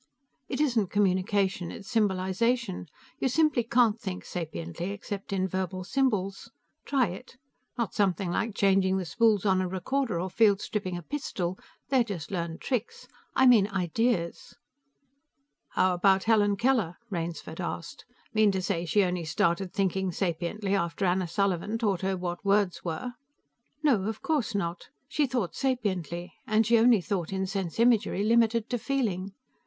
"It 0.49 0.59
isn't 0.59 0.89
communication, 0.89 1.69
it's 1.69 1.87
symbolization. 1.87 2.87
You 3.19 3.27
simply 3.29 3.63
can't 3.63 4.01
think 4.01 4.25
sapiently 4.25 4.89
except 4.89 5.31
in 5.31 5.47
verbal 5.47 5.83
symbols. 5.83 6.49
Try 6.85 7.09
it. 7.09 7.37
Not 7.77 7.93
something 7.93 8.31
like 8.31 8.55
changing 8.55 8.97
the 8.97 9.05
spools 9.05 9.45
on 9.45 9.61
a 9.61 9.67
recorder 9.67 10.19
or 10.19 10.31
field 10.31 10.59
stripping 10.59 10.97
a 10.97 11.03
pistol; 11.03 11.59
they're 11.89 12.03
just 12.03 12.31
learned 12.31 12.61
tricks. 12.61 13.07
I 13.35 13.45
mean 13.45 13.67
ideas." 13.67 14.55
"How 15.73 15.93
about 15.93 16.23
Helen 16.23 16.55
Keller?" 16.57 16.97
Rainsford 17.11 17.61
asked. 17.61 18.03
"Mean 18.33 18.49
to 18.53 18.61
say 18.63 18.85
she 18.85 19.03
only 19.03 19.23
started 19.23 19.71
thinking 19.71 20.09
sapiently 20.11 20.73
after 20.73 21.05
Anna 21.05 21.27
Sullivan 21.27 21.77
taught 21.77 22.01
her 22.01 22.17
what 22.17 22.43
words 22.43 22.83
were?" 22.83 23.13
"No, 23.83 24.01
of 24.05 24.23
course 24.23 24.55
not. 24.55 24.89
She 25.07 25.27
thought 25.27 25.53
sapiently 25.53 26.31
And 26.47 26.65
she 26.65 26.79
only 26.79 27.01
thought 27.01 27.31
in 27.31 27.45
sense 27.45 27.79
imagery 27.79 28.23
limited 28.23 28.67
to 28.71 28.79
feeling." 28.79 29.35